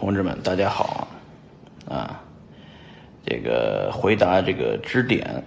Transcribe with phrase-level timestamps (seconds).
[0.00, 1.06] 同志们，大家好
[1.86, 2.22] 啊！
[3.22, 5.44] 这个回答这个支点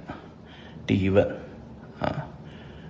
[0.85, 1.27] 第一问
[1.99, 2.27] 啊，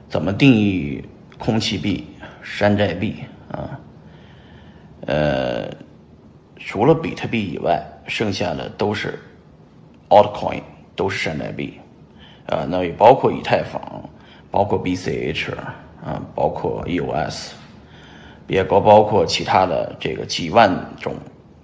[0.09, 1.01] 怎么定义
[1.39, 2.05] 空气币、
[2.41, 3.15] 山寨币
[3.49, 3.79] 啊？
[5.07, 5.69] 呃，
[6.57, 9.17] 除了比特币以外，剩下的都是
[10.09, 10.61] altcoin，
[10.97, 11.79] 都是山寨币
[12.45, 12.67] 啊。
[12.69, 14.09] 那也包括以太坊，
[14.51, 17.51] 包括 BCH 啊，包括 EOS，
[18.47, 20.69] 也包包括其他的这个几万
[20.99, 21.15] 种。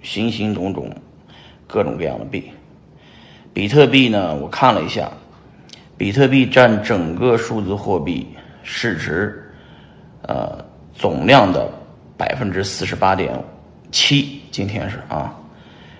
[0.02, 0.90] 形形种种、
[1.66, 2.50] 各种各样的币，
[3.52, 4.34] 比特币呢？
[4.34, 5.10] 我看了一下，
[5.96, 8.26] 比特币占整个数字货币
[8.62, 9.52] 市值，
[10.22, 11.70] 呃，总量的
[12.16, 13.32] 百分之四十八点
[13.92, 14.40] 七。
[14.50, 15.36] 今天是啊，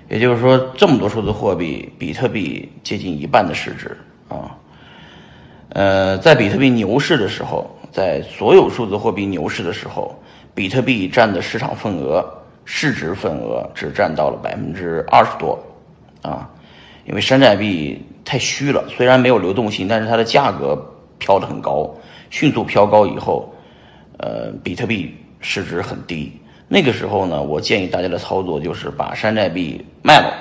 [0.08, 3.96] 也就是说，这么多数字货币，比特币接近一半的市值
[4.28, 4.56] 啊。
[5.68, 10.20] 呃，在比特币牛市的时候，在所有数字货币牛市的时候，
[10.54, 12.39] 比特币占的市场份额。
[12.64, 15.58] 市值份额只占到了百分之二十多，
[16.22, 16.48] 啊，
[17.04, 20.76] 因为山寨币太虚了，虽然没有流动性，但是它的价格
[21.18, 21.92] 飘得很高，
[22.30, 23.52] 迅速飘高以后，
[24.18, 26.32] 呃，比特币市值很低。
[26.68, 30.32] 那个时候呢，我建议大家的操作就是把山寨币卖了，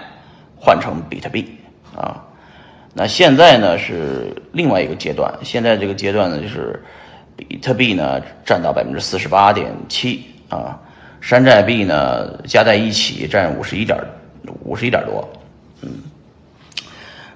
[0.56, 1.58] 换成比特币，
[1.96, 2.24] 啊，
[2.94, 6.84] 那现在呢是另外一个阶段，现在这个阶段呢就是
[7.36, 10.80] 比特币呢占到百分之四十八点七，啊。
[11.22, 13.98] 山寨币呢，加在一起占五十一点
[14.64, 15.30] 五十一点多，
[15.82, 15.90] 嗯，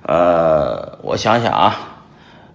[0.03, 2.01] 呃，我想想啊，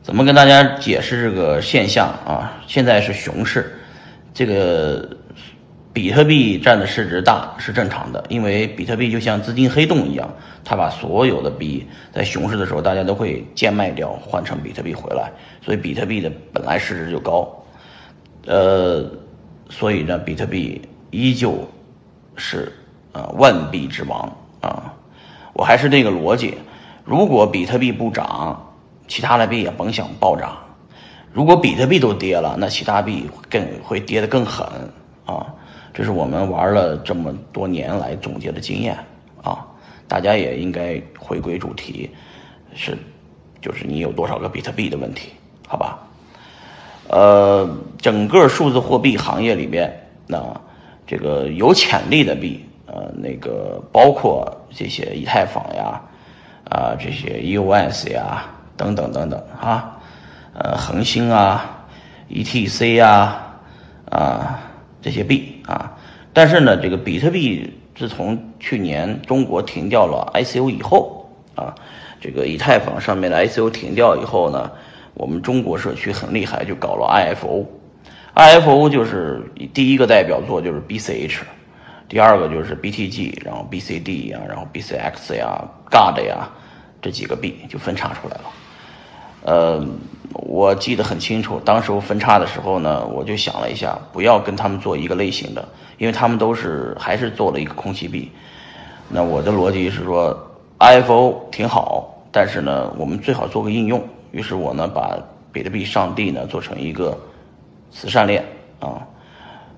[0.03, 2.61] 怎么跟大家解释这个现象啊？
[2.67, 3.79] 现在是熊市，
[4.35, 5.09] 这个
[5.93, 10.29] 比特币占的市值大是正常的，因为比特币就像资金黑洞一样，
[10.65, 15.31] 它把所有的币在熊市的时候，大家都会贱卖掉，换成比特币回来，
[15.63, 17.65] 所以比特币的本来市值就高，
[18.47, 19.09] 呃，
[19.71, 20.81] 所以呢，比特币。
[21.11, 21.69] 依旧
[22.37, 22.73] 是
[23.13, 24.95] 呃万币之王啊！
[25.55, 26.59] 我还是那个逻辑，
[27.05, 28.75] 如果比特币不涨，
[29.09, 30.51] 其他的币也甭想暴涨；
[31.33, 34.67] 如果比特币都跌了，那其他币更会跌得更狠
[35.25, 35.55] 啊！
[35.95, 38.99] 这是我们玩了这么多年来总结的经验
[39.43, 39.67] 啊！
[40.07, 42.11] 大家也应该回归主题，
[42.75, 42.97] 是
[43.61, 45.31] 就是你有多少个比特币的问题，
[45.67, 46.07] 好吧？
[47.09, 50.61] 呃，整个数字货币行业里面那。
[51.09, 55.99] 这个有潜力的币，呃，那个包括这些以太坊呀，
[56.69, 58.45] 啊，这些 EOS 呀，
[58.77, 59.97] 等等等等啊，
[60.53, 61.87] 呃，恒星啊
[62.31, 63.57] ，ETC 啊，
[64.11, 64.61] 啊，
[65.01, 65.97] 这些币啊，
[66.35, 71.75] 但是呢，这个比特币自从去年中国停掉了 ICO 以后啊，
[72.21, 74.71] 这个以太坊上面的 ICO 停掉以后呢，
[75.15, 77.65] 我们中国社区很厉害，就搞了 IFO。
[78.35, 81.41] IFO 就是第一个代表作就是 BCH，
[82.09, 86.49] 第二个就是 BTG，然后 BCD 呀，然后 BCX 呀，GOD 呀，
[87.03, 88.45] 这几个币就分叉出来了。
[89.43, 89.85] 呃，
[90.33, 98.31] 我记得很清楚，当时我分叉的时候呢，我就想了一下，不要跟他们做一个类型的，因为他们都是还是做了一个空气币。
[99.09, 104.07] 那我的逻辑是说，IFO 挺好，但是呢，我们最好做个应用。
[104.31, 105.19] 于是我呢，把
[105.51, 107.19] 比特币上帝呢做成一个。
[107.91, 108.45] 慈善链
[108.81, 109.07] 啊，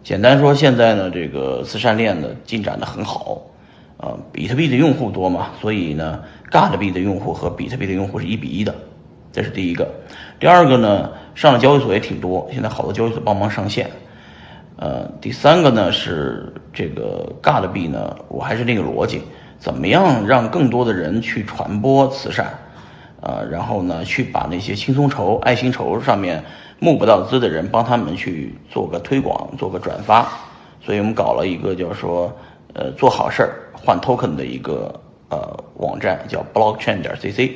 [0.03, 3.41] 简单说，现在呢，这个慈善链呢进展的很好，
[3.97, 8.75] 啊，比特币的用户多嘛，所以呢，God 币的用户和比特币的用户是一比一的，
[9.32, 9.88] 这是第一个。
[10.38, 13.91] 第二个呢，上了交易所也挺多，现在好多交易所帮忙上线。
[14.76, 19.22] 呃，第三个呢是这个 God 币呢，我还是那个逻辑，
[19.59, 22.47] 怎么样让更多的人去传播慈善？
[23.20, 26.43] 啊，然后呢，去把那些轻松筹、爱心筹上面
[26.81, 30.27] 募不到资的人，帮他们去做个推广、做个转发。
[30.83, 32.33] 所以我们搞了一个叫说，
[32.73, 34.99] 呃，做好事儿换 token 的一个
[35.29, 37.53] 呃网站，叫 blockchain 点 cc。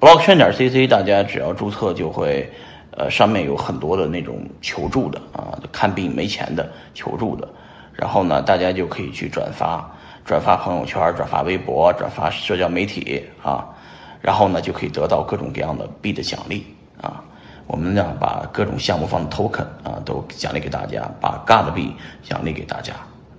[0.00, 2.50] blockchain 点 cc，大家只要注册就会，
[2.90, 7.48] 呃，上面有很多的那种求助的啊，看病没钱的求助的。
[7.92, 13.68] 然后呢，大家就可以去转发、转发朋友圈、转发微博、转发社交媒体啊。
[14.20, 16.66] 然后呢，就可以得到各种各样的币的奖励
[17.00, 17.22] 啊。
[17.70, 22.92] 我们呢，把各种项目方的 token 啊都奖励给大家，把 God 币奖励给大家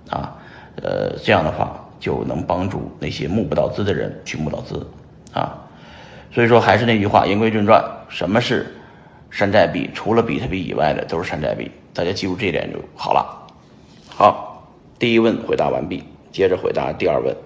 [0.08, 0.34] 啊。
[0.76, 4.86] 呃，这样的话就能帮助那些募不到资的人去募到资
[5.34, 5.52] 啊。
[6.32, 8.74] 所以说，还是那句话，言归正传，什么是
[9.30, 9.90] 山寨币？
[9.92, 13.52] 除了比特币以外的都是山寨币，大家记住这一点就好了。
[14.08, 14.66] 好，
[14.98, 16.02] 第一问回答完毕，
[16.32, 17.36] 接着回答第二问。